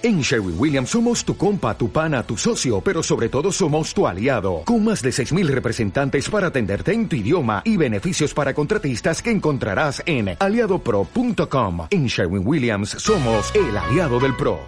[0.00, 4.06] En Sherwin Williams somos tu compa, tu pana, tu socio, pero sobre todo somos tu
[4.06, 9.20] aliado, con más de 6.000 representantes para atenderte en tu idioma y beneficios para contratistas
[9.20, 11.88] que encontrarás en aliadopro.com.
[11.90, 14.60] En Sherwin Williams somos el aliado del PRO.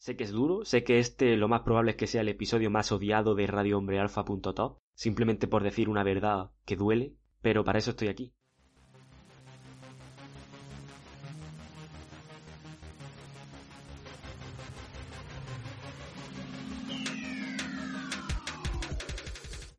[0.00, 2.70] Sé que es duro, sé que este lo más probable es que sea el episodio
[2.70, 8.08] más odiado de radiohombrealfa.top, simplemente por decir una verdad que duele, pero para eso estoy
[8.08, 8.34] aquí.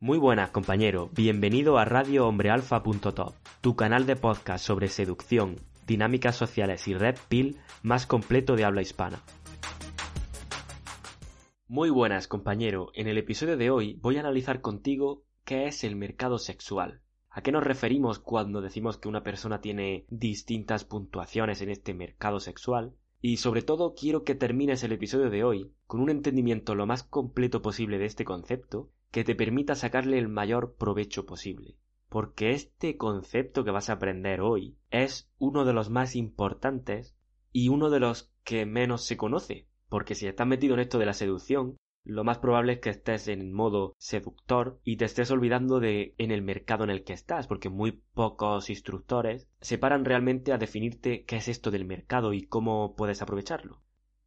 [0.02, 1.10] Muy buenas, compañero.
[1.12, 8.06] Bienvenido a radiohombrealfa.top, tu canal de podcast sobre seducción, dinámicas sociales y red pill más
[8.06, 9.22] completo de habla hispana.
[11.68, 12.92] Muy buenas, compañero.
[12.94, 17.02] En el episodio de hoy voy a analizar contigo qué es el mercado sexual.
[17.28, 22.40] ¿A qué nos referimos cuando decimos que una persona tiene distintas puntuaciones en este mercado
[22.40, 22.94] sexual?
[23.20, 27.02] Y sobre todo quiero que termines el episodio de hoy con un entendimiento lo más
[27.02, 31.76] completo posible de este concepto que te permita sacarle el mayor provecho posible.
[32.08, 37.16] Porque este concepto que vas a aprender hoy es uno de los más importantes
[37.52, 39.68] y uno de los que menos se conoce.
[39.88, 43.28] Porque si estás metido en esto de la seducción, lo más probable es que estés
[43.28, 47.46] en modo seductor y te estés olvidando de en el mercado en el que estás,
[47.46, 52.42] porque muy pocos instructores se paran realmente a definirte qué es esto del mercado y
[52.42, 53.82] cómo puedes aprovecharlo.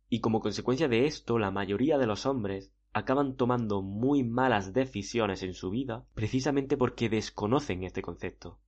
[0.08, 5.44] Y como consecuencia de esto, la mayoría de los hombres acaban tomando muy malas decisiones
[5.44, 8.60] en su vida precisamente porque desconocen este concepto.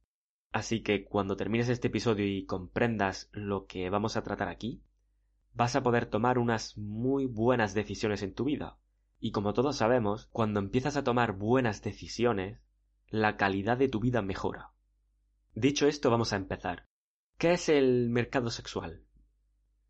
[0.51, 4.81] Así que cuando termines este episodio y comprendas lo que vamos a tratar aquí,
[5.53, 8.77] vas a poder tomar unas muy buenas decisiones en tu vida.
[9.19, 12.59] Y como todos sabemos, cuando empiezas a tomar buenas decisiones,
[13.09, 14.71] la calidad de tu vida mejora.
[15.53, 16.85] Dicho esto, vamos a empezar.
[17.37, 19.04] ¿Qué es el mercado sexual?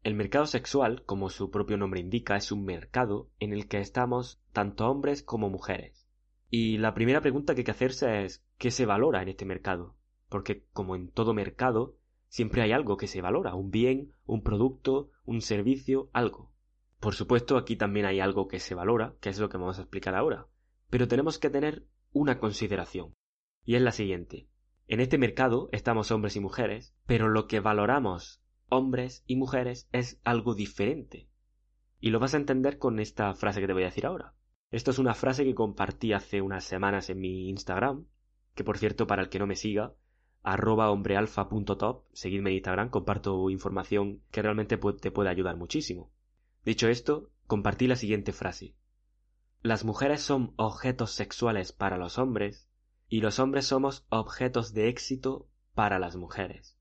[0.05, 4.39] El mercado sexual, como su propio nombre indica, es un mercado en el que estamos
[4.53, 6.07] tanto hombres como mujeres.
[6.51, 9.95] Y la primera pregunta que hay que hacerse es ¿qué se valora en este mercado?
[10.29, 15.09] Porque como en todo mercado, siempre hay algo que se valora, un bien, un producto,
[15.25, 16.53] un servicio, algo.
[16.99, 19.81] Por supuesto, aquí también hay algo que se valora, que es lo que vamos a
[19.81, 20.45] explicar ahora.
[20.91, 23.15] Pero tenemos que tener una consideración.
[23.63, 24.49] Y es la siguiente.
[24.87, 30.19] En este mercado estamos hombres y mujeres, pero lo que valoramos hombres y mujeres es
[30.23, 31.27] algo diferente.
[31.99, 34.33] Y lo vas a entender con esta frase que te voy a decir ahora.
[34.71, 38.05] Esto es una frase que compartí hace unas semanas en mi Instagram,
[38.53, 39.93] que por cierto, para el que no me siga,
[40.43, 46.11] arroba hombrealfa.top, seguidme en Instagram, comparto información que realmente te puede ayudar muchísimo.
[46.63, 48.75] Dicho esto, compartí la siguiente frase.
[49.61, 52.69] Las mujeres son objetos sexuales para los hombres
[53.07, 56.74] y los hombres somos objetos de éxito para las mujeres.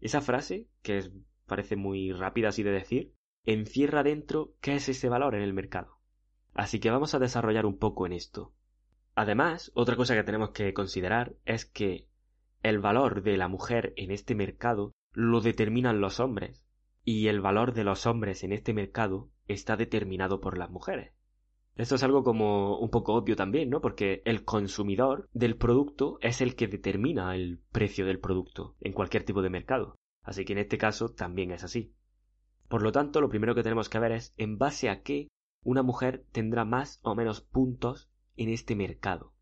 [0.00, 1.10] Esa frase, que
[1.46, 5.98] parece muy rápida así de decir, encierra dentro qué es ese valor en el mercado.
[6.54, 8.52] Así que vamos a desarrollar un poco en esto.
[9.14, 12.08] Además, otra cosa que tenemos que considerar es que
[12.62, 16.64] el valor de la mujer en este mercado lo determinan los hombres,
[17.04, 21.12] y el valor de los hombres en este mercado está determinado por las mujeres.
[21.80, 23.80] Esto es algo como un poco obvio también, ¿no?
[23.80, 29.24] Porque el consumidor del producto es el que determina el precio del producto en cualquier
[29.24, 29.96] tipo de mercado.
[30.22, 31.94] Así que en este caso también es así.
[32.68, 35.28] Por lo tanto, lo primero que tenemos que ver es en base a qué
[35.62, 39.32] una mujer tendrá más o menos puntos en este mercado.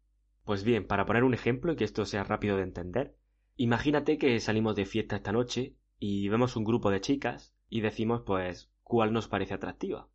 [0.44, 3.16] Pues bien, para poner un ejemplo y que esto sea rápido de entender,
[3.56, 8.22] imagínate que salimos de fiesta esta noche y vemos un grupo de chicas y decimos
[8.25, 10.09] pues cuál nos parece atractiva.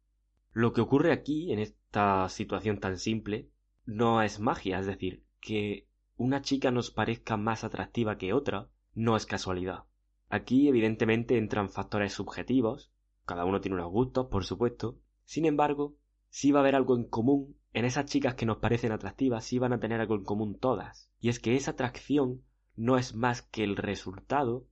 [0.53, 1.59] Lo que ocurre aquí, en
[1.93, 3.51] esta situación tan simple,
[3.85, 5.87] no es magia, es decir, que
[6.17, 9.83] una chica nos parezca más atractiva que otra, no es casualidad.
[10.27, 12.91] Aquí evidentemente entran factores subjetivos,
[13.25, 15.95] cada uno tiene unos gustos, por supuesto, sin embargo,
[16.29, 19.59] sí va a haber algo en común en esas chicas que nos parecen atractivas, sí
[19.59, 22.41] van a tener algo en común todas, y es que esa atracción
[22.75, 24.65] no es más que el resultado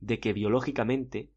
[0.00, 1.32] de que biológicamente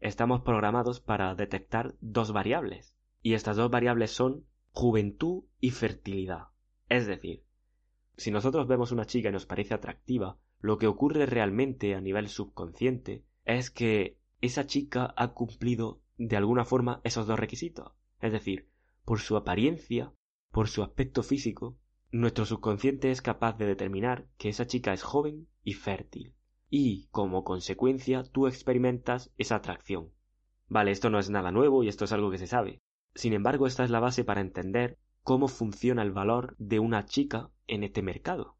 [0.00, 6.48] estamos programados para detectar dos variables, y estas dos variables son juventud y fertilidad.
[6.88, 7.44] Es decir,
[8.16, 12.28] si nosotros vemos una chica y nos parece atractiva, lo que ocurre realmente a nivel
[12.28, 17.92] subconsciente es que esa chica ha cumplido de alguna forma esos dos requisitos.
[18.20, 18.68] Es decir,
[19.04, 20.12] por su apariencia,
[20.50, 21.78] por su aspecto físico,
[22.10, 26.34] nuestro subconsciente es capaz de determinar que esa chica es joven y fértil.
[26.68, 30.10] Y, como consecuencia, tú experimentas esa atracción.
[30.68, 32.80] Vale, esto no es nada nuevo y esto es algo que se sabe.
[33.14, 37.50] Sin embargo, esta es la base para entender cómo funciona el valor de una chica
[37.66, 38.56] en este mercado.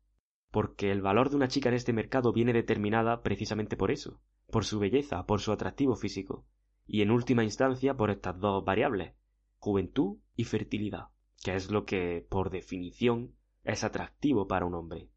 [0.50, 4.20] Porque el valor de una chica en este mercado viene determinada precisamente por eso,
[4.50, 6.44] por su belleza, por su atractivo físico.
[6.84, 9.14] y en última instancia por estas dos variables,
[9.58, 11.08] juventud y fertilidad,
[11.42, 13.34] que es lo que, por definición,
[13.64, 15.08] es atractivo para un hombre.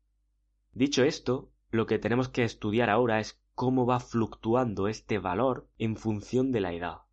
[0.72, 5.98] Dicho esto, lo que tenemos que estudiar ahora es cómo va fluctuando este valor en
[5.98, 7.05] función de la edad.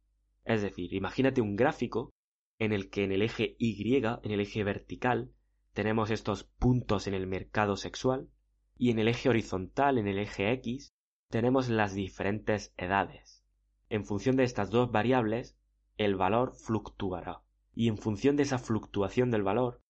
[0.45, 2.11] Es decir, imagínate un gráfico
[2.59, 5.33] en el que en el eje Y, en el eje vertical,
[5.73, 8.29] tenemos estos puntos en el mercado sexual
[8.77, 10.93] y en el eje horizontal, en el eje X,
[11.31, 13.45] tenemos las diferentes edades.
[13.89, 15.57] En función de estas dos variables,
[15.97, 17.43] el valor fluctuará.
[17.75, 19.81] Y en función de esa fluctuación del valor,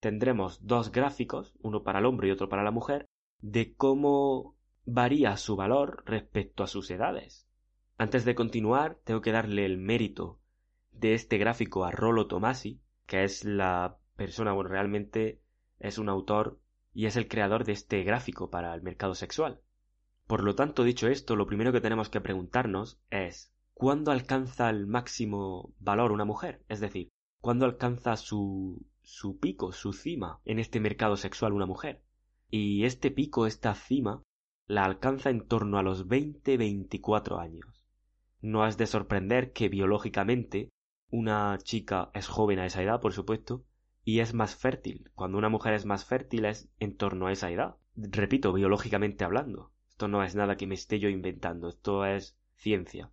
[0.00, 3.06] tendremos dos gráficos, uno para el hombre y otro para la mujer,
[3.40, 7.49] de cómo varía su valor respecto a sus edades.
[8.00, 10.40] Antes de continuar, tengo que darle el mérito
[10.90, 15.42] de este gráfico a Rollo Tomasi, que es la persona, bueno, realmente
[15.78, 16.58] es un autor
[16.94, 19.60] y es el creador de este gráfico para el mercado sexual.
[20.26, 24.86] Por lo tanto, dicho esto, lo primero que tenemos que preguntarnos es ¿cuándo alcanza el
[24.86, 26.64] máximo valor una mujer?
[26.70, 27.10] Es decir,
[27.42, 32.02] ¿cuándo alcanza su, su pico, su cima en este mercado sexual una mujer?
[32.48, 34.22] Y este pico, esta cima,
[34.66, 37.79] la alcanza en torno a los 20-24 años.
[38.40, 40.70] No has de sorprender que biológicamente
[41.10, 43.64] una chica es joven a esa edad, por supuesto,
[44.04, 45.10] y es más fértil.
[45.14, 47.76] Cuando una mujer es más fértil es en torno a esa edad.
[47.96, 49.72] Repito, biológicamente hablando.
[49.88, 53.10] Esto no es nada que me esté yo inventando, esto es ciencia.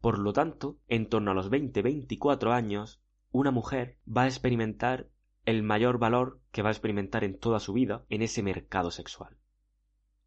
[0.00, 5.08] Por lo tanto, en torno a los 20-24 años, una mujer va a experimentar
[5.44, 9.36] el mayor valor que va a experimentar en toda su vida en ese mercado sexual.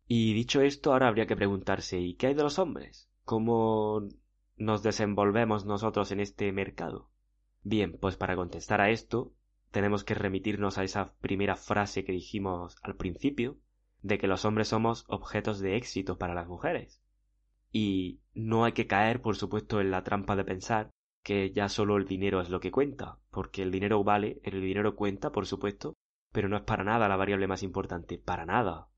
[0.08, 3.10] Y dicho esto, ahora habría que preguntarse ¿y qué hay de los hombres?
[3.26, 4.08] ¿Cómo
[4.60, 7.10] nos desenvolvemos nosotros en este mercado?
[7.64, 9.34] Bien, pues para contestar a esto,
[9.72, 13.58] tenemos que remitirnos a esa primera frase que dijimos al principio,
[14.02, 17.02] de que los hombres somos objetos de éxito para las mujeres.
[17.72, 20.92] Y no hay que caer, por supuesto, en la trampa de pensar
[21.24, 24.96] que ya solo el dinero es lo que cuenta, porque el dinero vale, el dinero
[24.96, 25.96] cuenta, por supuesto,
[26.32, 28.89] pero no es para nada la variable más importante, para nada.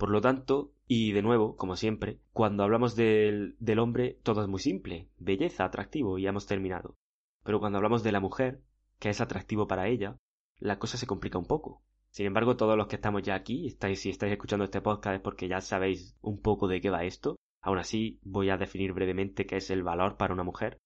[0.00, 4.48] Por lo tanto, y de nuevo, como siempre, cuando hablamos del, del hombre todo es
[4.48, 6.96] muy simple, belleza, atractivo, y hemos terminado.
[7.44, 8.62] Pero cuando hablamos de la mujer,
[8.98, 10.16] que es atractivo para ella,
[10.58, 11.82] la cosa se complica un poco.
[12.08, 15.20] Sin embargo, todos los que estamos ya aquí, estáis, si estáis escuchando este podcast es
[15.20, 17.36] porque ya sabéis un poco de qué va esto.
[17.60, 20.78] Aún así, voy a definir brevemente qué es el valor para una mujer.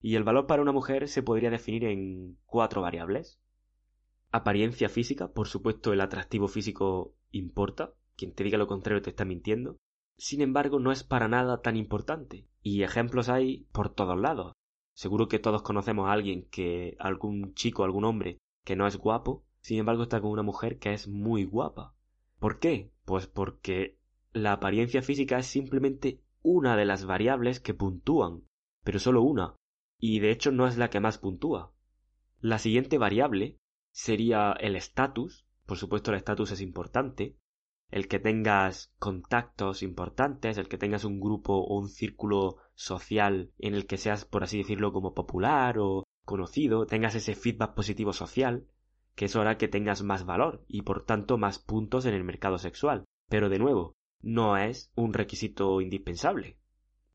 [0.00, 3.38] Y el valor para una mujer se podría definir en cuatro variables.
[4.30, 9.24] Apariencia física, por supuesto el atractivo físico importa, quien te diga lo contrario te está
[9.24, 9.76] mintiendo.
[10.18, 12.46] Sin embargo, no es para nada tan importante.
[12.62, 14.52] Y ejemplos hay por todos lados.
[14.94, 19.44] Seguro que todos conocemos a alguien que, algún chico, algún hombre, que no es guapo,
[19.60, 21.94] sin embargo está con una mujer que es muy guapa.
[22.38, 22.92] ¿Por qué?
[23.04, 23.98] Pues porque
[24.32, 28.46] la apariencia física es simplemente una de las variables que puntúan,
[28.84, 29.56] pero solo una,
[29.98, 31.72] y de hecho no es la que más puntúa.
[32.40, 33.58] La siguiente variable
[33.92, 37.36] sería el estatus, por supuesto el estatus es importante,
[37.90, 43.74] el que tengas contactos importantes, el que tengas un grupo o un círculo social en
[43.74, 48.66] el que seas, por así decirlo, como popular o conocido, tengas ese feedback positivo social,
[49.14, 52.58] que eso hará que tengas más valor y por tanto más puntos en el mercado
[52.58, 53.04] sexual.
[53.28, 56.58] Pero de nuevo, no es un requisito indispensable.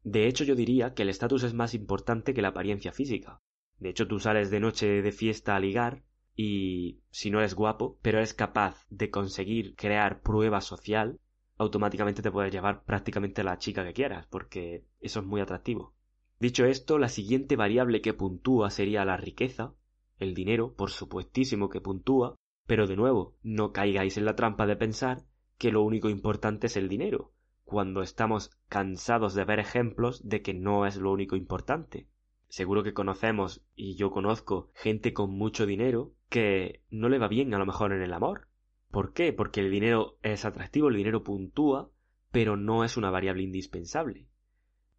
[0.04, 3.40] De hecho, yo diría que el estatus es más importante que la apariencia física.
[3.78, 6.04] De hecho, tú sales de noche de fiesta a ligar
[6.44, 11.20] y si no eres guapo, pero eres capaz de conseguir crear prueba social,
[11.60, 15.94] automáticamente te puedes llevar prácticamente la chica que quieras, porque eso es muy atractivo.
[16.40, 19.76] Dicho esto, la siguiente variable que puntúa sería la riqueza,
[20.18, 24.78] el dinero, por supuestísimo que puntúa, pero de nuevo, no caigáis en la trampa de
[24.78, 25.22] pensar
[25.60, 27.34] que lo único importante es el dinero,
[27.66, 32.08] cuando estamos cansados de ver ejemplos de que no es lo único importante.
[32.52, 37.54] Seguro que conocemos, y yo conozco, gente con mucho dinero que no le va bien
[37.54, 38.50] a lo mejor en el amor.
[38.92, 39.32] ¿Por qué?
[39.32, 41.92] Porque el dinero es atractivo, el dinero puntúa,
[42.30, 44.28] pero no es una variable indispensable.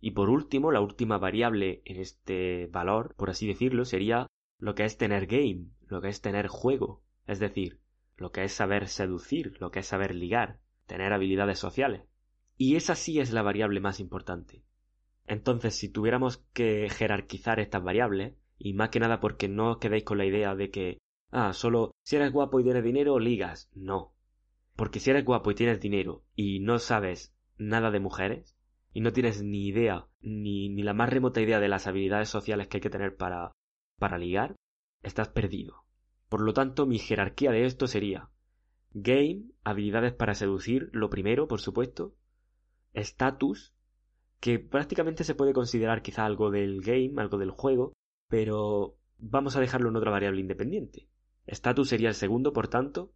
[0.01, 4.87] Y por último, la última variable en este valor, por así decirlo, sería lo que
[4.87, 7.81] es tener game, lo que es tener juego, es decir,
[8.17, 12.07] lo que es saber seducir, lo que es saber ligar, tener habilidades sociales.
[12.57, 14.65] Y esa sí es la variable más importante.
[15.27, 20.05] Entonces, si tuviéramos que jerarquizar estas variables, y más que nada porque no os quedéis
[20.05, 20.99] con la idea de que
[21.35, 23.71] Ah, solo si eres guapo y tienes dinero, ligas.
[23.75, 24.15] No.
[24.77, 28.55] Porque si eres guapo y tienes dinero y no sabes nada de mujeres,
[28.93, 32.69] y no tienes ni idea, ni, ni la más remota idea de las habilidades sociales
[32.69, 33.53] que hay que tener para,
[33.99, 34.57] para ligar,
[35.03, 35.85] estás perdido.
[36.29, 38.29] Por lo tanto, mi jerarquía de esto sería
[38.91, 42.15] game, habilidades para seducir, lo primero, por supuesto,
[42.93, 43.72] estatus,
[44.43, 47.93] que prácticamente se puede considerar quizá algo del game, algo del juego,
[48.29, 51.07] pero vamos a dejarlo en otra variable independiente.
[51.47, 53.13] Estatus sería el segundo, por tanto.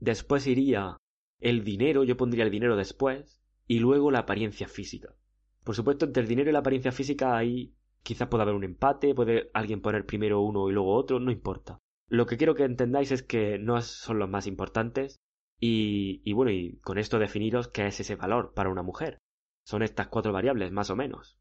[0.00, 0.96] Después iría
[1.38, 5.14] el dinero, yo pondría el dinero después, y luego la apariencia física.
[5.62, 9.14] Por supuesto, entre el dinero y la apariencia física ahí quizás pueda haber un empate,
[9.14, 11.78] puede alguien poner primero uno y luego otro, no importa.
[12.08, 15.20] Lo que quiero que entendáis es que no son los más importantes
[15.60, 19.20] y, y bueno, y con esto definiros qué es ese valor para una mujer.
[19.66, 21.40] Son estas cuatro variables, más o menos.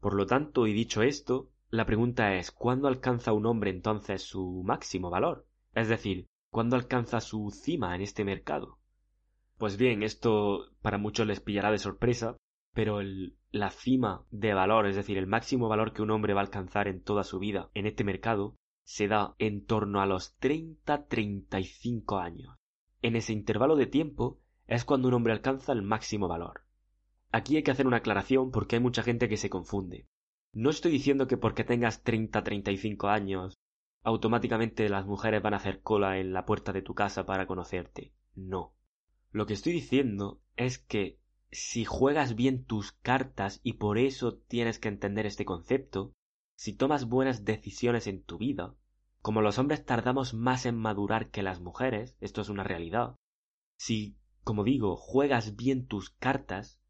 [0.00, 4.62] Por lo tanto, y dicho esto, la pregunta es ¿cuándo alcanza un hombre entonces su
[4.64, 5.46] máximo valor?
[5.74, 8.78] Es decir, ¿cuándo alcanza su cima en este mercado?
[9.58, 12.38] Pues bien, esto para muchos les pillará de sorpresa,
[12.72, 13.00] pero
[13.50, 16.88] la cima de valor, es decir, el máximo valor que un hombre va a alcanzar
[16.88, 22.56] en toda su vida en este mercado, se da en torno a los 30-35 años.
[23.02, 26.65] En ese intervalo de tiempo es cuando un hombre alcanza el máximo valor.
[27.32, 30.06] Aquí hay que hacer una aclaración porque hay mucha gente que se confunde.
[30.52, 33.58] No estoy diciendo que porque tengas 30-35 años
[34.06, 38.12] automáticamente las mujeres van a hacer cola en la puerta de tu casa para conocerte.
[38.36, 38.72] No.
[39.32, 41.18] Lo que estoy diciendo es que
[41.50, 46.12] si juegas bien tus cartas y por eso tienes que entender este concepto,
[46.54, 48.76] si tomas buenas decisiones en tu vida,
[49.22, 53.16] como los hombres tardamos más en madurar que las mujeres, esto es una realidad,
[53.76, 56.80] si, como digo, juegas bien tus cartas,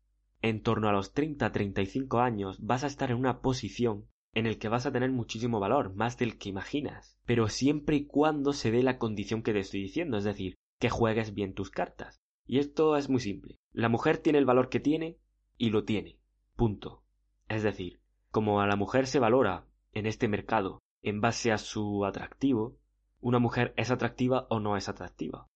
[0.42, 4.68] en torno a los 30-35 años vas a estar en una posición en el que
[4.68, 8.82] vas a tener muchísimo valor, más del que imaginas, pero siempre y cuando se dé
[8.82, 12.20] la condición que te estoy diciendo, es decir, que juegues bien tus cartas.
[12.46, 13.58] Y esto es muy simple.
[13.72, 15.18] La mujer tiene el valor que tiene
[15.56, 16.18] y lo tiene.
[16.54, 17.02] Punto.
[17.48, 18.00] Es decir,
[18.30, 22.76] como a la mujer se valora en este mercado en base a su atractivo,
[23.20, 25.46] una mujer es atractiva o no es atractiva.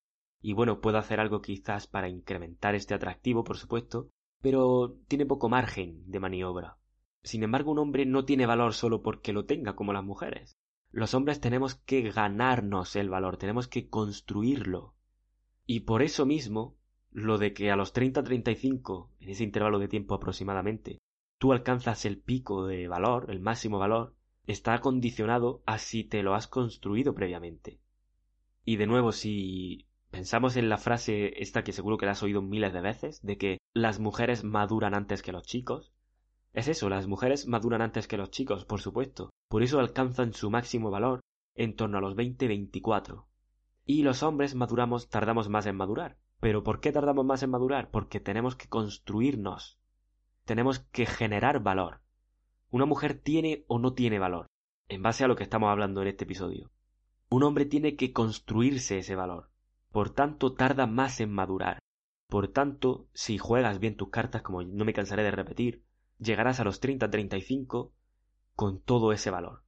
[0.41, 4.09] Y bueno, puede hacer algo quizás para incrementar este atractivo, por supuesto,
[4.41, 6.79] pero tiene poco margen de maniobra.
[7.23, 10.57] Sin embargo, un hombre no tiene valor solo porque lo tenga como las mujeres.
[10.91, 14.95] Los hombres tenemos que ganarnos el valor, tenemos que construirlo.
[15.67, 16.77] Y por eso mismo,
[17.13, 20.99] lo de que a los 30-35, en ese intervalo de tiempo aproximadamente,
[21.39, 24.15] tú alcanzas el pico de valor, el máximo valor,
[24.47, 27.81] está condicionado a si te lo has construido previamente.
[28.65, 32.43] Y de nuevo, si pensamos en la frase esta que seguro que la has oído
[32.43, 35.93] miles de veces, de que las mujeres maduran antes que los chicos,
[36.53, 40.51] es eso, las mujeres maduran antes que los chicos, por supuesto, por eso alcanzan su
[40.51, 41.21] máximo valor
[41.55, 43.25] en torno a los 20-24.
[43.87, 47.91] Y los hombres maduramos, tardamos más en madurar, pero ¿por qué tardamos más en madurar?
[47.91, 49.79] Porque tenemos que construirnos.
[50.45, 52.01] Tenemos que generar valor.
[52.71, 54.47] Una mujer tiene o no tiene valor,
[54.89, 56.71] en base a lo que estamos hablando en este episodio.
[57.29, 59.50] Un hombre tiene que construirse ese valor.
[59.93, 61.79] Por tanto, tarda más en madurar.
[62.29, 65.83] Por tanto, si juegas bien tus cartas, como no me cansaré de repetir,
[66.19, 67.91] llegarás a los 30-35
[68.55, 69.65] con todo ese valor.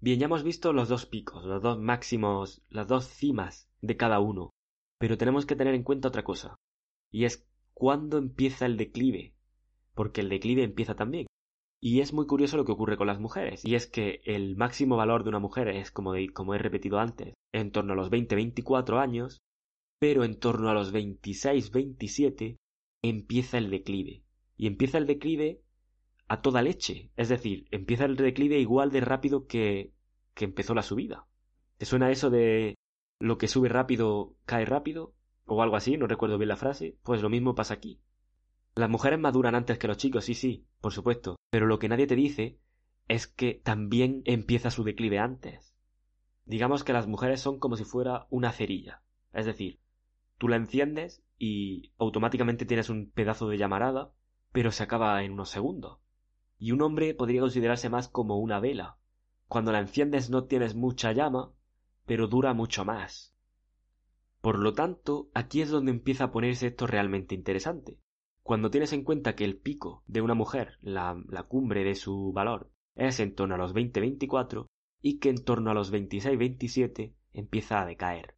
[0.00, 4.20] Bien, ya hemos visto los dos picos, los dos máximos, las dos cimas de cada
[4.20, 4.50] uno.
[4.98, 6.56] Pero tenemos que tener en cuenta otra cosa,
[7.10, 9.34] y es cuándo empieza el declive,
[9.94, 11.26] porque el declive empieza también.
[11.80, 14.96] Y es muy curioso lo que ocurre con las mujeres, y es que el máximo
[14.96, 19.00] valor de una mujer es, como, como he repetido antes, en torno a los 20-24
[19.00, 19.38] años,
[19.98, 22.58] pero en torno a los 26-27
[23.02, 24.22] empieza el declive.
[24.56, 25.60] Y empieza el declive
[26.28, 29.92] a toda leche, es decir, empieza el declive igual de rápido que,
[30.34, 31.26] que empezó la subida.
[31.78, 32.74] ¿Te suena eso de
[33.18, 37.22] lo que sube rápido cae rápido, o algo así, no recuerdo bien la frase, pues
[37.22, 38.00] lo mismo pasa aquí.
[38.74, 42.06] Las mujeres maduran antes que los chicos, sí, sí, por supuesto, pero lo que nadie
[42.06, 42.58] te dice
[43.08, 45.74] es que también empieza su declive antes.
[46.44, 49.80] Digamos que las mujeres son como si fuera una cerilla, es decir,
[50.38, 54.12] tú la enciendes y automáticamente tienes un pedazo de llamarada,
[54.52, 55.98] pero se acaba en unos segundos.
[56.58, 58.98] Y un hombre podría considerarse más como una vela.
[59.48, 61.52] Cuando la enciendes no tienes mucha llama,
[62.06, 63.34] pero dura mucho más.
[64.40, 67.98] Por lo tanto, aquí es donde empieza a ponerse esto realmente interesante.
[68.42, 71.16] Cuando tienes en cuenta que el pico de una mujer, la,
[71.48, 74.66] cumbre de su valor, es en torno a los 20-24
[75.02, 78.36] y que en torno a los 26-27 empieza a decaer.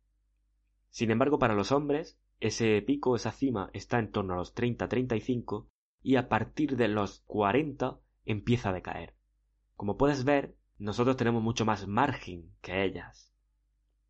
[0.98, 5.68] Sin embargo, para los hombres, ese pico, esa cima, está en torno a los 30-35
[6.02, 9.14] y a partir de los 40 empieza a decaer.
[9.76, 13.32] Como puedes ver, nosotros tenemos mucho más margen que ellas.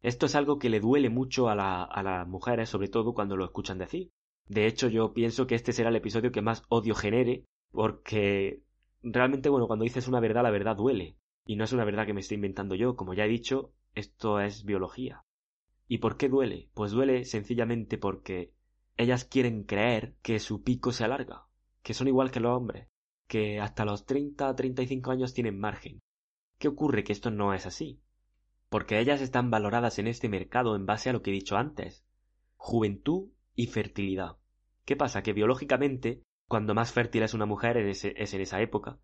[0.01, 3.77] Esto es algo que le duele mucho a, las mujeres, sobre todo cuando lo escuchan
[3.77, 4.11] decir.
[4.47, 8.63] De hecho, yo pienso que este será el episodio que más odio genere, porque
[9.03, 11.19] realmente, bueno, cuando dices una verdad, la verdad duele.
[11.45, 14.41] Y no es una verdad que me estoy inventando yo, como ya he dicho, esto
[14.41, 15.27] es biología.
[15.89, 16.69] ¿Y por qué duele?
[16.75, 18.53] Pues duele sencillamente porque
[18.99, 21.47] ellas quieren creer que su pico se alarga,
[21.83, 22.89] que son igual que los hombres.
[23.27, 26.01] que hasta los 30 35 años tienen margen.
[26.59, 27.05] ¿Qué ocurre?
[27.05, 28.01] Que esto no es así.
[28.71, 32.05] Porque ellas están valoradas en este mercado en base a lo que he dicho antes.
[32.57, 34.39] Juventud y fertilidad.
[34.85, 35.23] ¿Qué pasa?
[35.23, 38.99] Que biológicamente, cuando más fértil es una mujer es, en esa época.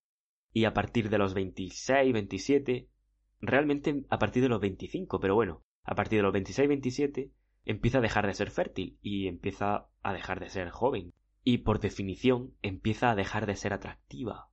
[0.52, 2.88] Y a partir de los 26, 27,
[3.40, 7.30] realmente a partir de los 25, pero bueno, a partir de los 26, 27,
[7.64, 11.12] empieza a dejar de ser fértil y empieza a dejar de ser joven.
[11.42, 14.48] Y por definición empieza a dejar de ser atractiva.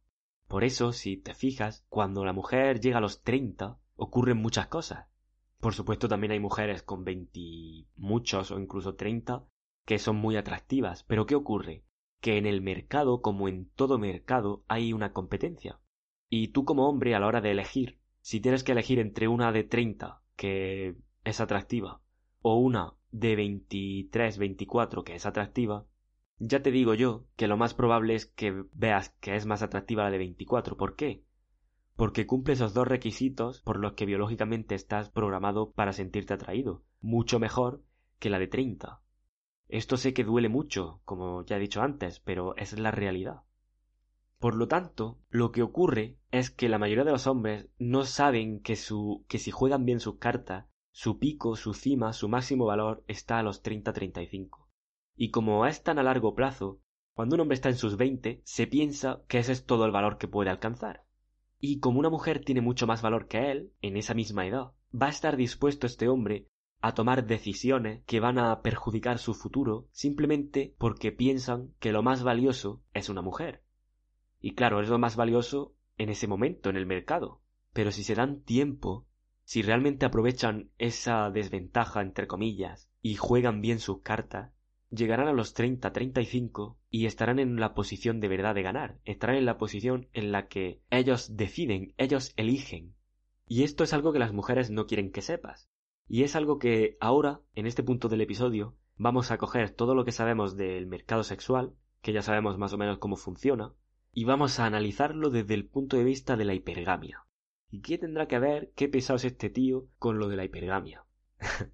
[0.47, 5.07] Por eso, si te fijas, cuando la mujer llega a los 30, ocurren muchas cosas.
[5.61, 7.39] Por supuesto, también hay mujeres con 20
[7.95, 9.45] muchos o incluso 30
[9.85, 11.03] que son muy atractivas.
[11.03, 11.85] Pero ¿qué ocurre?
[12.19, 15.79] Que en el mercado, como en todo mercado, hay una competencia.
[16.29, 19.51] Y tú como hombre, a la hora de elegir, si tienes que elegir entre una
[19.51, 22.01] de 30, que es atractiva,
[22.41, 25.85] o una de 23, 24 que es atractiva,
[26.43, 30.03] ya te digo yo que lo más probable es que veas que es más atractiva
[30.03, 30.75] la de 24.
[30.75, 31.23] ¿Por qué?
[31.95, 37.37] Porque cumple esos dos requisitos por los que biológicamente estás programado para sentirte atraído, mucho
[37.39, 37.83] mejor
[38.17, 39.01] que la de 30.
[39.67, 43.43] Esto sé que duele mucho, como ya he dicho antes, pero es la realidad.
[44.39, 48.61] Por lo tanto, lo que ocurre es que la mayoría de los hombres no saben
[48.61, 53.03] que su que si juegan bien sus cartas su pico, su cima, su máximo valor
[53.07, 54.67] está a los 30-35.
[55.15, 56.81] Y como es tan a largo plazo,
[57.13, 60.17] cuando un hombre está en sus 20, se piensa que ese es todo el valor
[60.17, 61.05] que puede alcanzar.
[61.60, 65.07] Y como una mujer tiene mucho más valor que él, en esa misma edad, va
[65.07, 66.48] a estar dispuesto este hombre
[66.81, 72.24] a tomar decisiones que van a perjudicar su futuro simplemente porque piensan que lo más
[72.24, 73.63] valioso es una mujer.
[74.39, 77.41] Y claro, es lo más valioso en ese momento en el mercado.
[77.74, 79.05] Pero si se dan tiempo
[79.51, 84.53] si realmente aprovechan esa desventaja, entre comillas, y juegan bien sus cartas,
[84.91, 89.36] llegarán a los 30, 35 y estarán en la posición de verdad de ganar, estarán
[89.36, 92.96] en la posición en la que ellos deciden, ellos eligen.
[93.46, 95.67] Y esto es algo que las mujeres no quieren que sepas.
[96.08, 100.06] Y es algo que ahora, en este punto del episodio, vamos a coger todo lo
[100.06, 103.73] que sabemos del mercado sexual, que ya sabemos más o menos cómo funciona,
[104.13, 107.25] y vamos a analizarlo desde el punto de vista de la hipergamia.
[107.71, 111.05] ¿Y qué tendrá que ver, qué pesado es este tío con lo de la hipergamia?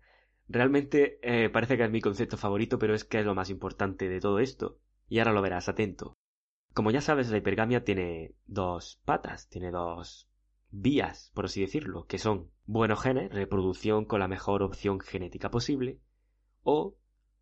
[0.48, 4.08] Realmente eh, parece que es mi concepto favorito, pero es que es lo más importante
[4.08, 4.80] de todo esto.
[5.10, 6.16] Y ahora lo verás, atento.
[6.74, 10.30] Como ya sabes, la hipergamia tiene dos patas, tiene dos
[10.70, 16.00] vías, por así decirlo, que son buenos genes, reproducción con la mejor opción genética posible,
[16.62, 16.96] o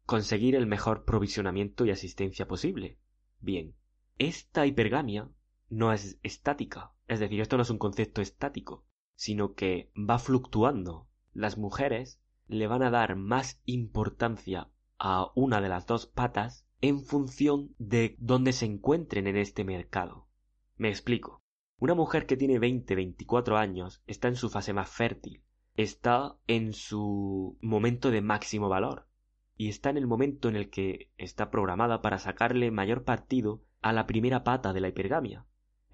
[0.05, 2.99] conseguir el mejor provisionamiento y asistencia posible.
[3.41, 3.75] Bien,
[4.17, 5.29] esta hipergamia
[5.69, 11.07] no es estática, es decir, esto no es un concepto estático, sino que va fluctuando.
[11.33, 17.01] Las mujeres le van a dar más importancia a una de las dos patas en
[17.01, 20.27] función de dónde se encuentren en este mercado.
[20.77, 21.41] Me explico.
[21.77, 25.43] Una mujer que tiene 20, 24 años está en su fase más fértil,
[25.75, 29.07] está en su momento de máximo valor
[29.57, 33.93] y está en el momento en el que está programada para sacarle mayor partido a
[33.93, 35.45] la primera pata de la hipergamia,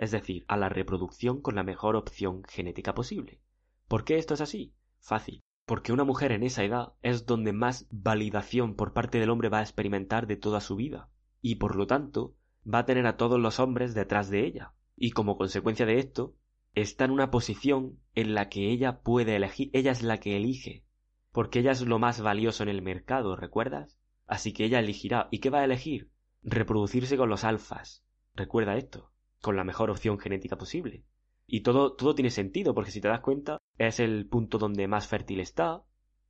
[0.02, 3.40] es decir, a la reproducción con la mejor opción genética posible.
[3.88, 4.74] ¿Por qué esto es así?
[5.00, 5.42] Fácil.
[5.68, 9.60] Porque una mujer en esa edad es donde más validación por parte del hombre va
[9.60, 12.34] a experimentar de toda su vida, y por lo tanto
[12.66, 16.34] va a tener a todos los hombres detrás de ella, y como consecuencia de esto,
[16.74, 20.84] está en una posición en la que ella puede elegir, ella es la que elige,
[21.32, 24.00] porque ella es lo más valioso en el mercado, ¿recuerdas?
[24.26, 25.28] Así que ella elegirá.
[25.30, 26.10] ¿Y qué va a elegir?
[26.42, 28.04] Reproducirse con los alfas.
[28.34, 29.11] Recuerda esto
[29.41, 31.04] con la mejor opción genética posible.
[31.47, 35.08] Y todo, todo tiene sentido, porque si te das cuenta, es el punto donde más
[35.08, 35.84] fértil está,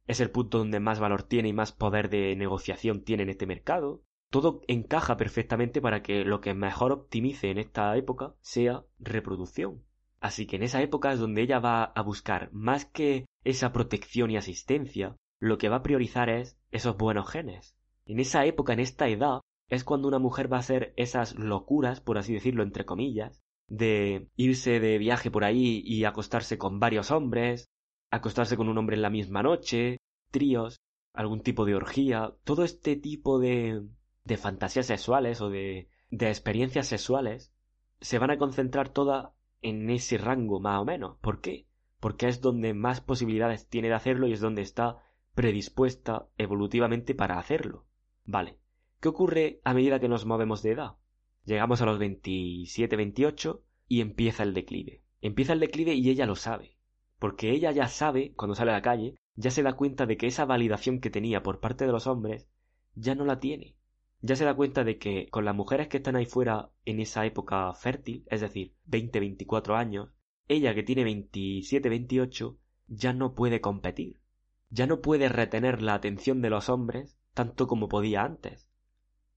[0.07, 3.45] es el punto donde más valor tiene y más poder de negociación tiene en este
[3.45, 4.01] mercado.
[4.29, 9.83] Todo encaja perfectamente para que lo que mejor optimice en esta época sea reproducción.
[10.19, 14.31] Así que en esa época es donde ella va a buscar más que esa protección
[14.31, 17.75] y asistencia, lo que va a priorizar es esos buenos genes.
[18.05, 19.41] En esa época, en esta edad,
[19.71, 24.27] es cuando una mujer va a hacer esas locuras, por así decirlo, entre comillas, de
[24.35, 27.69] irse de viaje por ahí y acostarse con varios hombres,
[28.11, 29.97] acostarse con un hombre en la misma noche,
[30.29, 30.75] tríos,
[31.13, 33.87] algún tipo de orgía, todo este tipo de,
[34.25, 37.53] de fantasías sexuales o de, de experiencias sexuales
[38.01, 41.17] se van a concentrar toda en ese rango más o menos.
[41.21, 41.65] ¿Por qué?
[42.01, 44.97] Porque es donde más posibilidades tiene de hacerlo y es donde está
[45.33, 47.85] predispuesta evolutivamente para hacerlo.
[48.25, 48.60] Vale.
[49.01, 50.97] ¿Qué ocurre a medida que nos movemos de edad?
[51.43, 55.01] Llegamos a los 27, 28 y empieza el declive.
[55.21, 56.77] Empieza el declive y ella lo sabe.
[57.17, 60.27] Porque ella ya sabe, cuando sale a la calle, ya se da cuenta de que
[60.27, 62.47] esa validación que tenía por parte de los hombres
[62.93, 63.75] ya no la tiene.
[64.21, 67.25] ya se da cuenta de que con las mujeres que están ahí fuera en esa
[67.25, 70.11] época fértil, es decir, 20-24 años,
[70.47, 74.21] ella que tiene 27-28 ya no puede competir,
[74.69, 78.70] ya no puede retener la atención de los hombres tanto como podía antes.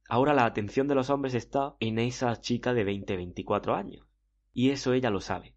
[0.09, 4.07] Ahora la atención de los hombres está en esa chica de 20-24 años,
[4.53, 5.57] y eso ella lo sabe.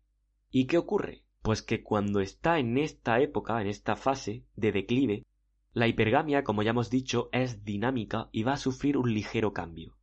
[0.50, 1.24] ¿Y qué ocurre?
[1.42, 5.26] Pues que cuando está en esta época, en esta fase de declive,
[5.74, 9.98] la hipergamia, como ya hemos dicho, es dinámica y va a sufrir un ligero cambio.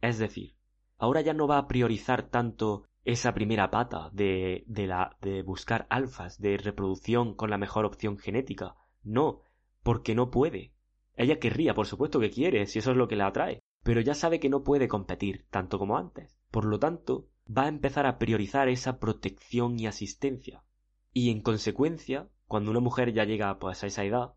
[0.00, 0.56] Es decir,
[0.98, 5.86] ahora ya no va a priorizar tanto esa primera pata de, de la de buscar
[5.90, 8.74] alfas, de reproducción con la mejor opción genética.
[9.02, 9.42] No,
[9.82, 10.72] porque no puede.
[11.16, 14.14] Ella querría, por supuesto que quiere, si eso es lo que la atrae, pero ya
[14.14, 16.34] sabe que no puede competir tanto como antes.
[16.50, 20.64] Por lo tanto, va a empezar a priorizar esa protección y asistencia.
[21.12, 24.32] Y en consecuencia, cuando una mujer ya llega pues, a esa edad,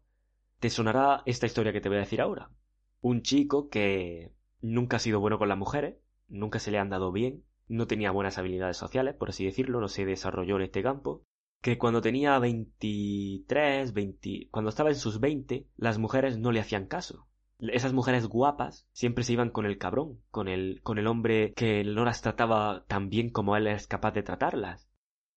[0.59, 2.51] te sonará esta historia que te voy a decir ahora.
[2.99, 5.95] Un chico que nunca ha sido bueno con las mujeres,
[6.27, 9.87] nunca se le han dado bien, no tenía buenas habilidades sociales, por así decirlo, no
[9.87, 11.23] se desarrolló en este campo,
[11.61, 16.87] que cuando tenía 23, 20, cuando estaba en sus 20, las mujeres no le hacían
[16.87, 17.27] caso.
[17.59, 21.83] Esas mujeres guapas siempre se iban con el cabrón, con el, con el hombre que
[21.83, 24.89] no las trataba tan bien como él es capaz de tratarlas.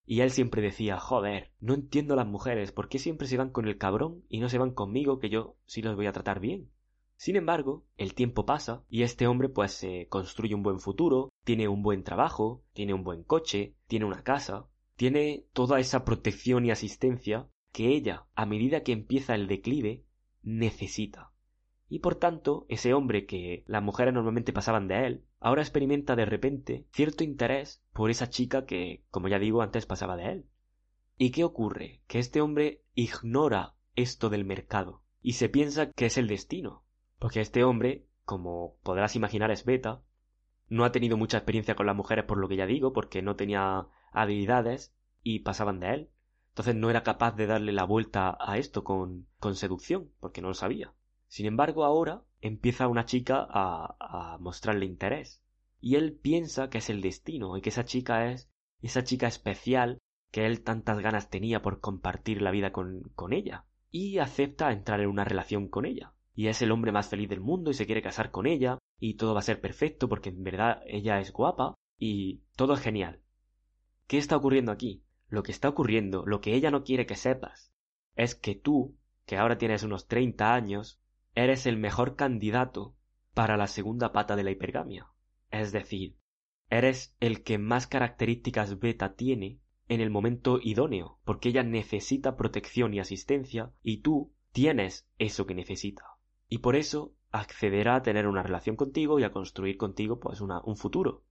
[0.05, 3.51] Y él siempre decía, joder, no entiendo a las mujeres, ¿por qué siempre se van
[3.51, 6.41] con el cabrón y no se van conmigo que yo sí los voy a tratar
[6.41, 6.71] bien?
[7.17, 11.69] Sin embargo, el tiempo pasa y este hombre pues se construye un buen futuro, tiene
[11.69, 16.71] un buen trabajo, tiene un buen coche, tiene una casa, tiene toda esa protección y
[16.71, 20.05] asistencia que ella, a medida que empieza el declive,
[20.43, 21.30] necesita.
[21.93, 26.25] Y por tanto, ese hombre que las mujeres normalmente pasaban de él, ahora experimenta de
[26.25, 30.47] repente cierto interés por esa chica que, como ya digo, antes pasaba de él.
[31.19, 32.01] ¿Y qué ocurre?
[32.07, 36.85] Que este hombre ignora esto del mercado y se piensa que es el destino.
[37.19, 40.01] Porque este hombre, como podrás imaginar, es beta,
[40.69, 43.35] no ha tenido mucha experiencia con las mujeres por lo que ya digo, porque no
[43.35, 46.11] tenía habilidades y pasaban de él.
[46.51, 50.49] Entonces no era capaz de darle la vuelta a esto con, con seducción, porque no
[50.49, 50.95] lo sabía.
[51.31, 55.45] Sin embargo, ahora empieza una chica a, a mostrarle interés.
[55.81, 58.51] Y él piensa que es el destino y que esa chica es
[58.83, 59.99] esa chica especial
[60.33, 63.65] que él tantas ganas tenía por compartir la vida con, con ella.
[63.93, 66.15] Y acepta entrar en una relación con ella.
[66.35, 69.15] Y es el hombre más feliz del mundo y se quiere casar con ella y
[69.15, 73.21] todo va a ser perfecto porque en verdad ella es guapa y todo es genial.
[74.09, 75.05] ¿Qué está ocurriendo aquí?
[75.29, 77.73] Lo que está ocurriendo, lo que ella no quiere que sepas,
[78.17, 81.00] es que tú, que ahora tienes unos 30 años,
[81.35, 82.95] eres el mejor candidato
[83.35, 85.09] para la segunda pata de la hipergamia.
[85.51, 86.17] Es decir,
[86.69, 92.95] eres el que más características beta tiene en el momento idóneo, porque ella necesita protección
[92.95, 96.05] y asistencia y tú tienes eso que necesita.
[96.49, 100.61] Y por eso accederá a tener una relación contigo y a construir contigo pues una,
[100.65, 101.25] un futuro.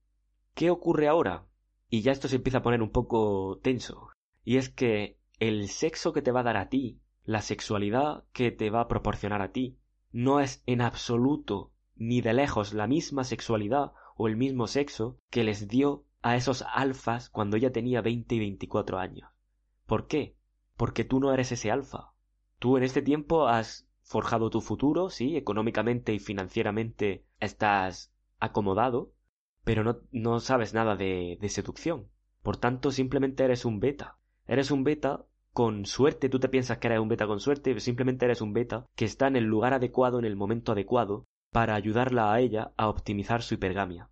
[0.54, 1.46] ¿Qué ocurre ahora?
[1.88, 4.08] Y ya esto se empieza a poner un poco tenso.
[4.44, 8.50] Y es que el sexo que te va a dar a ti, la sexualidad que
[8.50, 9.78] te va a proporcionar a ti,
[10.12, 15.44] no es en absoluto ni de lejos la misma sexualidad o el mismo sexo que
[15.44, 19.30] les dio a esos alfas cuando ella tenía 20 y 24 años.
[19.86, 20.36] ¿Por qué?
[20.76, 22.12] Porque tú no eres ese alfa.
[22.58, 29.12] Tú en este tiempo has forjado tu futuro, sí, económicamente y financieramente estás acomodado,
[29.64, 32.08] pero no, no sabes nada de, de seducción.
[32.42, 34.18] Por tanto, simplemente eres un beta.
[34.46, 35.26] Eres un beta
[35.60, 38.86] con suerte, tú te piensas que eres un beta con suerte, simplemente eres un beta
[38.96, 42.88] que está en el lugar adecuado, en el momento adecuado, para ayudarla a ella a
[42.88, 44.08] optimizar su hipergamia.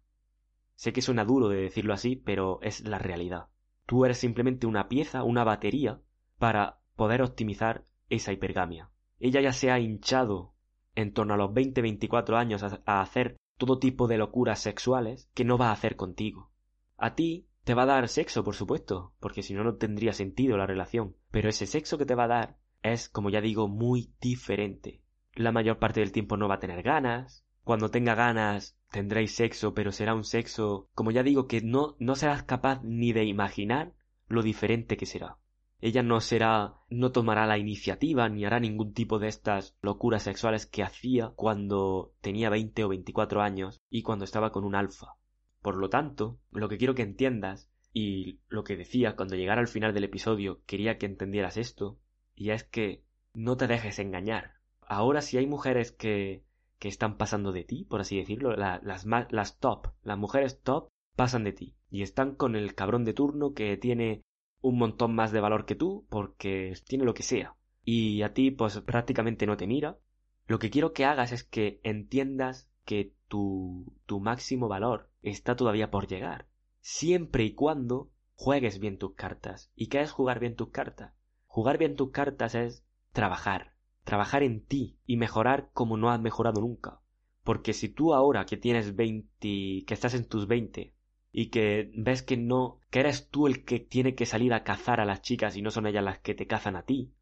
[0.75, 3.47] Sé que suena duro de decirlo así, pero es la realidad.
[3.87, 6.03] Tú eres simplemente una pieza, una batería,
[6.37, 8.91] para poder optimizar esa hipergamia.
[9.19, 10.53] Ella ya se ha hinchado
[10.97, 15.47] en torno a los 20-24 años a, a hacer todo tipo de locuras sexuales que
[15.47, 16.51] no va a hacer contigo.
[16.99, 20.57] A ti te va a dar sexo, por supuesto, porque si no, no tendría sentido
[20.57, 21.17] la relación.
[21.31, 25.03] Pero ese sexo que te va a dar es, como ya digo, muy diferente.
[25.35, 27.45] La mayor parte del tiempo no va a tener ganas.
[27.65, 32.15] Cuando tenga ganas tendréis sexo, pero será un sexo, como ya digo, que no, no
[32.15, 33.93] serás capaz ni de imaginar
[34.29, 35.37] lo diferente que será.
[35.83, 40.65] Ella no será, no tomará la iniciativa ni hará ningún tipo de estas locuras sexuales
[40.65, 45.19] que hacía cuando tenía 20 o 24 años y cuando estaba con un alfa.
[45.63, 49.69] Por lo tanto, lo que quiero que entiendas, y lo que decía cuando llegara al
[49.69, 51.99] final del episodio, quería que entendieras esto,
[52.35, 53.03] y es que
[53.35, 54.55] no te dejes engañar.
[54.83, 56.45] Ahora si hay mujeres que,
[56.79, 61.45] que están pasando de ti, por así decirlo, las, las top, las mujeres top pasan
[61.45, 64.23] de ti, y están con el cabrón de turno que tiene
[64.61, 68.51] un montón más de valor que tú, porque tiene lo que sea, y a ti
[68.51, 69.99] pues prácticamente no te mira,
[70.47, 76.07] lo que quiero que hagas es que entiendas que tu, máximo valor está todavía por
[76.07, 76.49] llegar.
[76.81, 79.71] Siempre y cuando juegues bien tus cartas.
[79.75, 81.13] ¿Y qué es jugar bien tus cartas?
[81.47, 86.61] Jugar bien tus cartas es trabajar, trabajar en ti y mejorar como no has mejorado
[86.61, 87.01] nunca.
[87.43, 90.95] Porque si tú ahora que tienes 20, que estás en tus 20
[91.33, 95.01] y que ves que no, que eres tú el que tiene que salir a cazar
[95.01, 97.13] a las chicas y no son ellas las que te cazan a ti,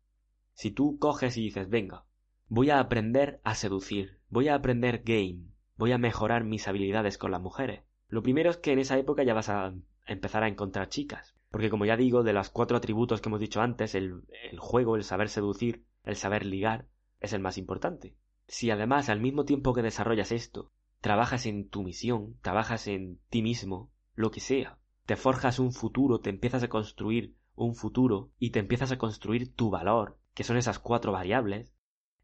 [0.53, 2.07] si tú coges y dices, venga,
[2.49, 5.45] voy a aprender a seducir, voy a aprender game,
[5.77, 7.83] voy a mejorar mis habilidades con las mujeres.
[8.09, 9.75] Lo primero es que en esa época ya vas a
[10.07, 11.35] empezar a encontrar chicas.
[11.51, 14.97] Porque como ya digo, de los cuatro atributos que hemos dicho antes, el, el juego,
[14.97, 16.87] el saber seducir, el saber ligar,
[17.21, 18.15] es el más importante.
[18.49, 23.43] Si además al mismo tiempo que desarrollas esto, trabajas en tu misión, trabajas en ti
[23.43, 28.51] mismo, lo que sea, te forjas un futuro, te empiezas a construir un futuro y
[28.51, 31.75] te empiezas a construir tu valor, que son esas cuatro variables,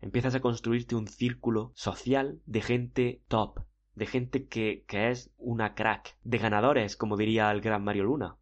[0.02, 3.60] empiezas a construirte un círculo social de gente top,
[3.94, 8.36] de gente que, que es una crack, de ganadores, como diría el gran Mario Luna.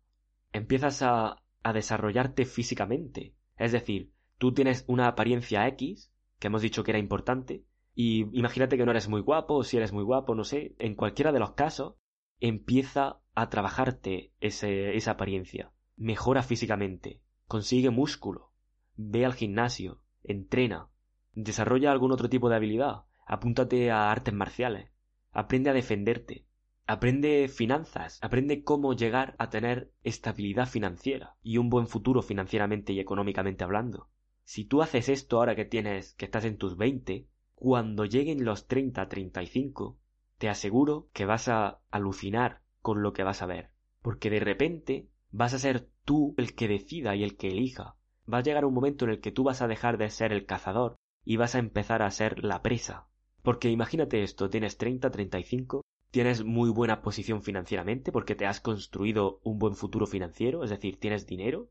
[0.52, 3.34] Empiezas a, a desarrollarte físicamente.
[3.56, 8.78] Es decir, tú tienes una apariencia X, que hemos dicho que era importante, y imagínate
[8.78, 11.40] que no eres muy guapo, o si eres muy guapo, no sé, en cualquiera de
[11.40, 11.96] los casos,
[12.40, 15.72] empieza a trabajarte ese, esa apariencia.
[15.96, 18.52] Mejora físicamente, consigue músculo,
[18.96, 20.88] ve al gimnasio, entrena,
[21.32, 24.90] desarrolla algún otro tipo de habilidad, apúntate a artes marciales,
[25.32, 26.46] aprende a defenderte,
[26.86, 33.00] aprende finanzas, aprende cómo llegar a tener estabilidad financiera y un buen futuro financieramente y
[33.00, 34.08] económicamente hablando.
[34.42, 38.66] Si tú haces esto ahora que tienes, que estás en tus 20, cuando lleguen los
[38.66, 39.98] 30, 35,
[40.38, 43.70] te aseguro que vas a alucinar con lo que vas a ver,
[44.02, 47.94] porque de repente vas a ser tú el que decida y el que elija.
[48.32, 50.46] Va a llegar un momento en el que tú vas a dejar de ser el
[50.46, 53.08] cazador y vas a empezar a ser la presa.
[53.42, 59.40] Porque imagínate esto, tienes 30, 35, tienes muy buena posición financieramente porque te has construido
[59.44, 61.70] un buen futuro financiero, es decir, tienes dinero,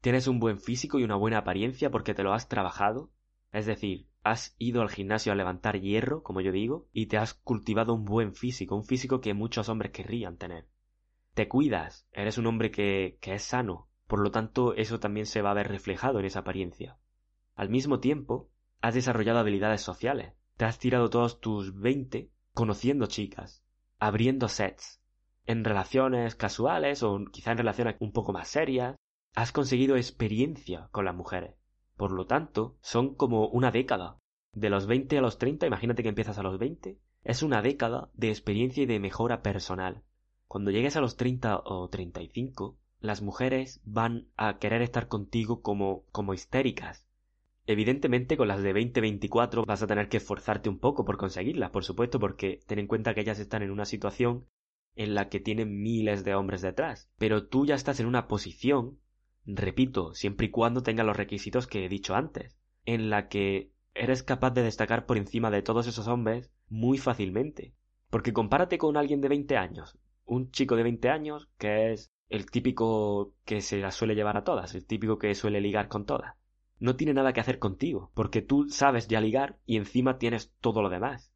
[0.00, 3.10] tienes un buen físico y una buena apariencia porque te lo has trabajado,
[3.52, 7.34] es decir, has ido al gimnasio a levantar hierro, como yo digo, y te has
[7.34, 10.66] cultivado un buen físico, un físico que muchos hombres querrían tener.
[11.34, 15.42] Te cuidas, eres un hombre que, que es sano, por lo tanto, eso también se
[15.42, 16.98] va a ver reflejado en esa apariencia.
[17.54, 18.50] Al mismo tiempo,
[18.86, 20.32] has desarrollado habilidades sociales.
[20.56, 23.64] Te has tirado todos tus veinte conociendo chicas,
[23.98, 25.00] abriendo sets,
[25.44, 28.96] en relaciones casuales o quizá en relaciones un poco más serias.
[29.34, 31.56] Has conseguido experiencia con las mujeres.
[31.96, 34.18] Por lo tanto, son como una década.
[34.52, 38.08] De los 20 a los 30, imagínate que empiezas a los 20, es una década
[38.14, 40.04] de experiencia y de mejora personal.
[40.46, 46.04] Cuando llegues a los 30 o 35, las mujeres van a querer estar contigo como,
[46.12, 47.05] como histéricas.
[47.68, 51.84] Evidentemente con las de 20-24 vas a tener que esforzarte un poco por conseguirlas, por
[51.84, 54.46] supuesto, porque ten en cuenta que ellas están en una situación
[54.94, 57.10] en la que tienen miles de hombres detrás.
[57.18, 59.00] Pero tú ya estás en una posición,
[59.44, 64.22] repito, siempre y cuando tenga los requisitos que he dicho antes, en la que eres
[64.22, 67.74] capaz de destacar por encima de todos esos hombres muy fácilmente.
[68.10, 72.48] Porque compárate con alguien de 20 años, un chico de 20 años que es el
[72.48, 76.36] típico que se las suele llevar a todas, el típico que suele ligar con todas.
[76.78, 80.82] No tiene nada que hacer contigo, porque tú sabes ya ligar y encima tienes todo
[80.82, 81.32] lo demás.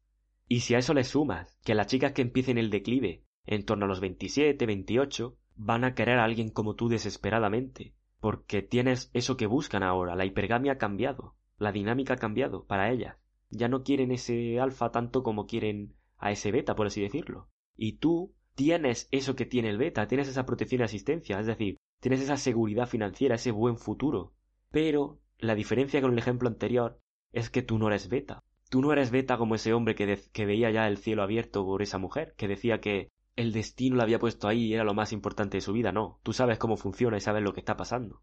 [0.47, 3.85] Y si a eso le sumas que las chicas que empiecen el declive en torno
[3.85, 9.37] a los 27, 28, van a querer a alguien como tú desesperadamente, porque tienes eso
[9.37, 13.17] que buscan ahora, la hipergamia ha cambiado, la dinámica ha cambiado para ellas.
[13.49, 17.49] Ya no quieren ese alfa tanto como quieren a ese beta, por así decirlo.
[17.75, 21.77] Y tú tienes eso que tiene el beta, tienes esa protección y asistencia, es decir,
[21.99, 24.33] tienes esa seguridad financiera, ese buen futuro.
[24.69, 26.99] Pero la diferencia con el ejemplo anterior
[27.33, 28.43] es que tú no eres beta.
[28.69, 31.97] Tú no eres beta como ese hombre que, veía ya el cielo abierto por esa
[31.97, 35.57] mujer, que decía que el destino la había puesto ahí y era lo más importante
[35.57, 35.91] de su vida.
[35.91, 38.21] No, tú sabes cómo funciona y sabes lo que está pasando.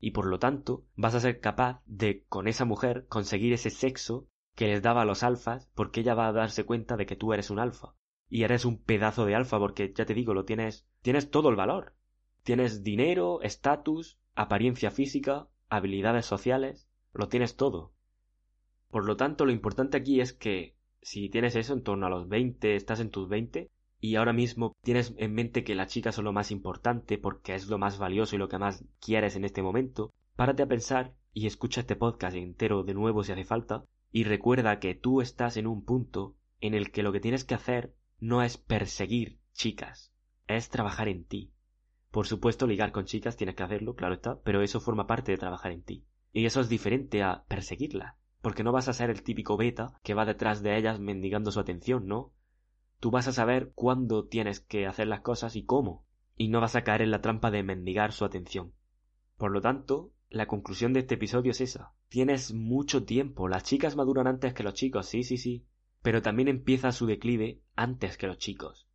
[0.00, 4.28] Y por lo tanto, vas a ser capaz de, con esa mujer, conseguir ese sexo
[4.54, 7.32] que les daba a los alfas, porque ella va a darse cuenta de que tú
[7.32, 7.94] eres un alfa
[8.32, 11.56] y eres un pedazo de alfa porque ya te digo, lo tienes, tienes todo el
[11.56, 11.94] valor.
[12.42, 17.94] Tienes dinero, estatus, apariencia física, habilidades sociales, lo tienes todo.
[18.90, 22.28] Por lo tanto, lo importante aquí es que si tienes eso en torno a los
[22.28, 26.26] 20, estás en tus 20 y ahora mismo tienes en mente que las chicas son
[26.26, 29.62] lo más importante porque es lo más valioso y lo que más quieres en este
[29.62, 34.24] momento, párate a pensar y escucha este podcast entero de nuevo si hace falta y
[34.24, 37.94] recuerda que tú estás en un punto en el que lo que tienes que hacer
[38.20, 40.12] no es perseguir chicas,
[40.48, 41.51] es trabajar en ti.
[42.12, 45.38] Por supuesto, ligar con chicas tienes que hacerlo, claro está, pero eso forma parte de
[45.38, 46.04] trabajar en ti.
[46.30, 50.12] Y eso es diferente a perseguirla, porque no vas a ser el típico beta que
[50.12, 52.34] va detrás de ellas mendigando su atención, ¿no?
[53.00, 56.04] Tú vas a saber cuándo tienes que hacer las cosas y cómo,
[56.36, 58.74] y no vas a caer en la trampa de mendigar su atención.
[59.38, 61.94] Por lo tanto, la conclusión de este episodio es esa.
[62.10, 63.48] Tienes mucho tiempo.
[63.48, 65.64] Las chicas maduran antes que los chicos, sí, sí, sí.
[66.02, 68.86] Pero también empieza su declive antes que los chicos.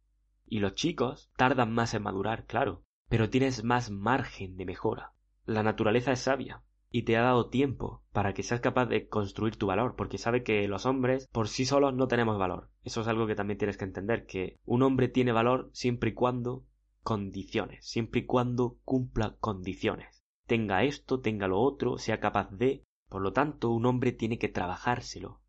[0.46, 5.14] Y los chicos tardan más en madurar, claro, pero tienes más margen de mejora.
[5.46, 9.56] La naturaleza es sabia y te ha dado tiempo para que seas capaz de construir
[9.56, 12.70] tu valor, porque sabe que los hombres por sí solos no tenemos valor.
[12.84, 16.14] Eso es algo que también tienes que entender, que un hombre tiene valor siempre y
[16.14, 16.66] cuando
[17.04, 20.24] condiciones, siempre y cuando cumpla condiciones.
[20.46, 22.84] Tenga esto, tenga lo otro, sea capaz de.
[23.10, 25.42] Por lo tanto, un hombre tiene que trabajárselo.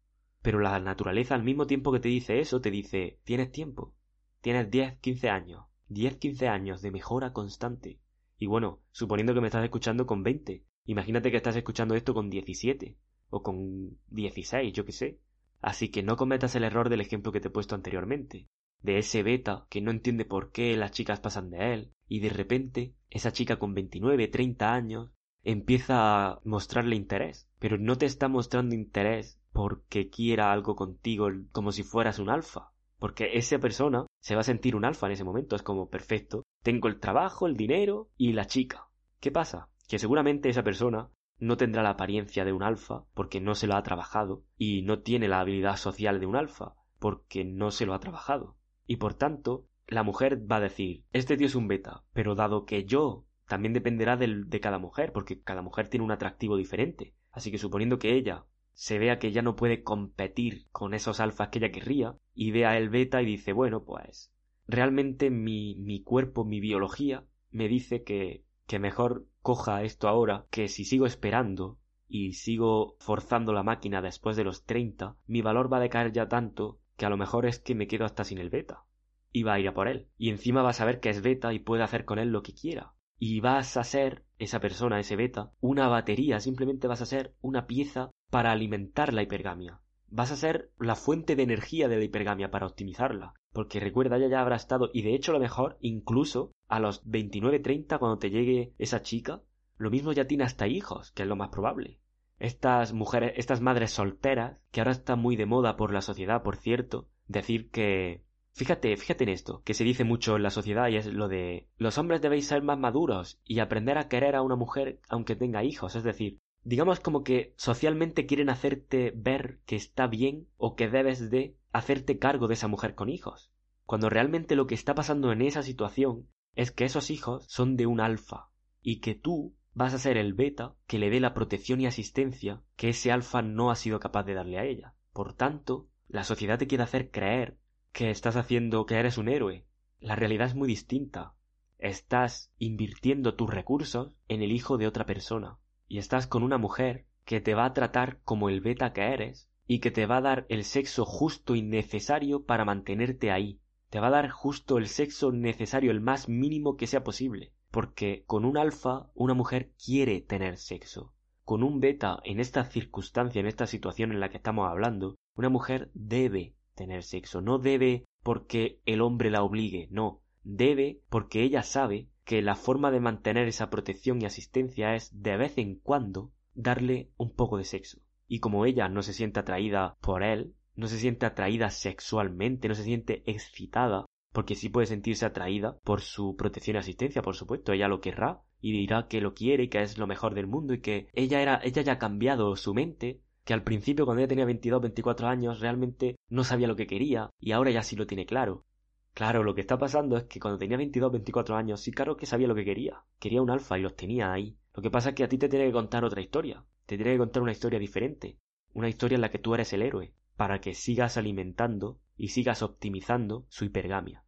[0.42, 3.94] Pero la naturaleza al mismo tiempo que te dice eso, te dice, tienes tiempo,
[4.40, 8.00] tienes 10, 15 años, 10, 15 años de mejora constante.
[8.38, 12.30] Y bueno, suponiendo que me estás escuchando con 20, Imagínate que estás escuchando esto con
[12.30, 12.96] 17
[13.28, 15.20] o con 16, yo qué sé.
[15.60, 18.46] Así que no cometas el error del ejemplo que te he puesto anteriormente,
[18.80, 22.30] de ese beta que no entiende por qué las chicas pasan de él y de
[22.30, 25.10] repente esa chica con 29, 30 años
[25.42, 31.70] empieza a mostrarle interés, pero no te está mostrando interés porque quiera algo contigo como
[31.70, 35.24] si fueras un alfa, porque esa persona se va a sentir un alfa en ese
[35.24, 38.88] momento, es como perfecto, tengo el trabajo, el dinero y la chica.
[39.20, 39.68] ¿Qué pasa?
[39.88, 43.74] que seguramente esa persona no tendrá la apariencia de un alfa porque no se lo
[43.74, 47.94] ha trabajado y no tiene la habilidad social de un alfa porque no se lo
[47.94, 48.56] ha trabajado.
[48.86, 52.66] Y por tanto, la mujer va a decir, este tío es un beta, pero dado
[52.66, 57.14] que yo también dependerá de cada mujer, porque cada mujer tiene un atractivo diferente.
[57.30, 58.44] Así que suponiendo que ella
[58.78, 62.78] se vea que ya no puede competir con esos alfas que ella querría, y vea
[62.78, 64.32] el beta y dice, bueno, pues
[64.68, 70.68] realmente mi, mi cuerpo, mi biología, me dice que que mejor coja esto ahora, que
[70.68, 75.78] si sigo esperando y sigo forzando la máquina después de los 30, mi valor va
[75.78, 78.50] a decaer ya tanto que a lo mejor es que me quedo hasta sin el
[78.50, 78.84] beta.
[79.32, 80.08] Y va a ir a por él.
[80.18, 82.54] Y encima va a saber que es beta y puede hacer con él lo que
[82.54, 82.92] quiera.
[83.18, 87.66] Y vas a ser, esa persona, ese beta, una batería, simplemente vas a ser una
[87.66, 89.80] pieza para alimentar la hipergamia.
[90.10, 93.34] Vas a ser la fuente de energía de la hipergamia para optimizarla.
[93.52, 97.98] Porque recuerda, ella ya habrá estado, y de hecho lo mejor, incluso a los 29-30
[97.98, 99.42] cuando te llegue esa chica,
[99.76, 101.98] lo mismo ya tiene hasta hijos, que es lo más probable.
[102.38, 106.56] Estas mujeres, estas madres solteras, que ahora está muy de moda por la sociedad, por
[106.56, 108.22] cierto, decir que
[108.58, 111.68] Fíjate, fíjate en esto, que se dice mucho en la sociedad y es lo de
[111.76, 115.62] los hombres debéis ser más maduros y aprender a querer a una mujer aunque tenga
[115.62, 120.88] hijos, es decir, digamos como que socialmente quieren hacerte ver que está bien o que
[120.88, 123.52] debes de hacerte cargo de esa mujer con hijos,
[123.86, 127.86] cuando realmente lo que está pasando en esa situación es que esos hijos son de
[127.86, 128.50] un alfa
[128.82, 132.60] y que tú vas a ser el beta que le dé la protección y asistencia
[132.74, 134.94] que ese alfa no ha sido capaz de darle a ella.
[135.12, 137.56] Por tanto, la sociedad te quiere hacer creer
[137.92, 139.64] que estás haciendo que eres un héroe.
[140.00, 141.34] La realidad es muy distinta.
[141.78, 147.06] Estás invirtiendo tus recursos en el hijo de otra persona y estás con una mujer
[147.24, 150.22] que te va a tratar como el beta que eres y que te va a
[150.22, 154.86] dar el sexo justo y necesario para mantenerte ahí, te va a dar justo el
[154.86, 157.52] sexo necesario, el más mínimo que sea posible.
[157.70, 161.12] Porque con un alfa una mujer quiere tener sexo.
[161.44, 165.48] Con un beta, en esta circunstancia, en esta situación en la que estamos hablando, una
[165.48, 167.42] mujer debe tener sexo.
[167.42, 170.22] No debe porque el hombre la obligue, no.
[170.44, 175.36] Debe porque ella sabe que la forma de mantener esa protección y asistencia es de
[175.36, 178.00] vez en cuando darle un poco de sexo.
[178.26, 182.74] Y como ella no se siente atraída por él, no se siente atraída sexualmente, no
[182.74, 187.72] se siente excitada, porque sí puede sentirse atraída por su protección y asistencia, por supuesto,
[187.72, 190.74] ella lo querrá y dirá que lo quiere y que es lo mejor del mundo
[190.74, 194.28] y que ella era ella ya ha cambiado su mente, que al principio cuando ella
[194.28, 198.06] tenía 22, 24 años realmente no sabía lo que quería y ahora ya sí lo
[198.06, 198.66] tiene claro.
[199.14, 202.26] Claro, lo que está pasando es que cuando tenía 22, 24 años sí claro que
[202.26, 203.04] sabía lo que quería.
[203.18, 204.58] Quería un alfa y los tenía ahí.
[204.74, 206.62] Lo que pasa es que a ti te tiene que contar otra historia.
[206.84, 208.36] Te tiene que contar una historia diferente.
[208.74, 212.60] Una historia en la que tú eres el héroe para que sigas alimentando y sigas
[212.60, 214.24] optimizando su hipergamia.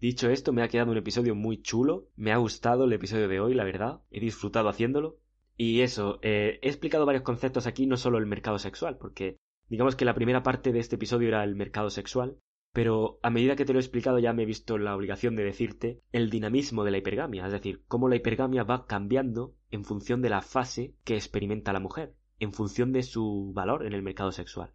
[0.00, 3.38] Dicho esto, me ha quedado un episodio muy chulo, me ha gustado el episodio de
[3.38, 5.20] hoy, la verdad, he disfrutado haciéndolo.
[5.56, 9.36] Y eso, eh, he explicado varios conceptos aquí, no solo el mercado sexual, porque
[9.68, 12.38] digamos que la primera parte de este episodio era el mercado sexual,
[12.72, 15.44] pero a medida que te lo he explicado ya me he visto la obligación de
[15.44, 20.22] decirte el dinamismo de la hipergamia, es decir, cómo la hipergamia va cambiando en función
[20.22, 24.32] de la fase que experimenta la mujer, en función de su valor en el mercado
[24.32, 24.72] sexual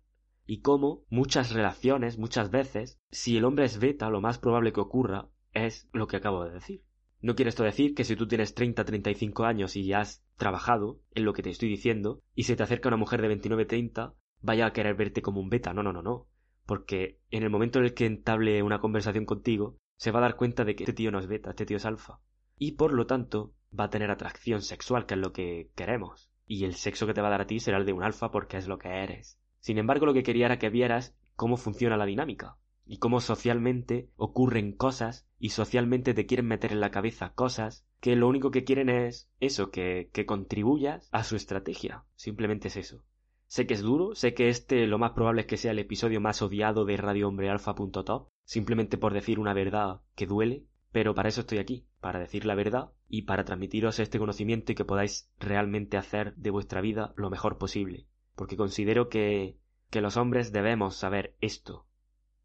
[0.49, 4.80] y cómo muchas relaciones, muchas veces, si el hombre es beta, lo más probable que
[4.80, 6.84] ocurra es lo que acabo de decir.
[7.22, 11.01] No quiere esto decir que si tú tienes 30, 35 años y ya has trabajado
[11.13, 14.13] en lo que te estoy diciendo, y se te acerca una mujer de 29, 30,
[14.41, 15.74] vaya a querer verte como un beta.
[15.74, 16.28] No, no, no, no.
[16.65, 20.38] porque en el momento en el que entable una conversación contigo, se va a dar
[20.38, 22.20] cuenta de que este tío no es beta, este tío es alfa.
[22.57, 26.30] Y por lo tanto, va a tener atracción sexual, que es lo que queremos.
[26.45, 28.32] Y el sexo que te va a dar a ti será el de un alfa
[28.32, 29.38] porque es lo que eres.
[29.59, 32.57] Sin embargo, lo que quería era que vieras cómo funciona la dinámica
[32.90, 38.16] y cómo socialmente ocurren cosas y socialmente te quieren meter en la cabeza cosas que
[38.16, 42.06] lo único que quieren es eso, que, que contribuyas a su estrategia.
[42.16, 43.04] Simplemente es eso.
[43.46, 46.20] Sé que es duro, sé que este lo más probable es que sea el episodio
[46.20, 51.60] más odiado de radiohombrealfa.top, simplemente por decir una verdad que duele, pero para eso estoy
[51.60, 56.34] aquí, para decir la verdad y para transmitiros este conocimiento y que podáis realmente hacer
[56.38, 59.60] de vuestra vida lo mejor posible, porque considero que,
[59.92, 61.86] que los hombres debemos saber esto.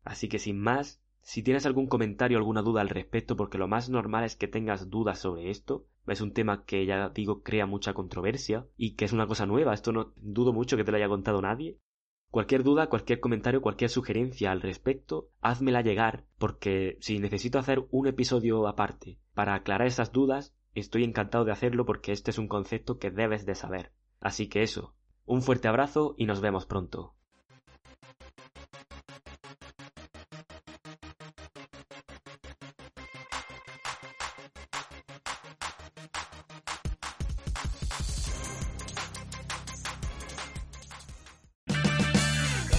[0.05, 3.67] Así que sin más, si tienes algún comentario o alguna duda al respecto, porque lo
[3.67, 7.65] más normal es que tengas dudas sobre esto, es un tema que ya digo crea
[7.65, 10.99] mucha controversia y que es una cosa nueva, esto no dudo mucho que te lo
[10.99, 11.79] haya contado nadie.
[12.31, 18.07] Cualquier duda, cualquier comentario, cualquier sugerencia al respecto, házmela llegar, porque si necesito hacer un
[18.07, 22.99] episodio aparte para aclarar esas dudas, estoy encantado de hacerlo porque este es un concepto
[22.99, 23.93] que debes de saber.
[24.21, 24.95] Así que eso,
[25.25, 27.14] un fuerte abrazo y nos vemos pronto.